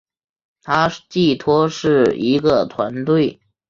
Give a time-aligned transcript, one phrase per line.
[0.63, 3.39] 它寄托是一个团队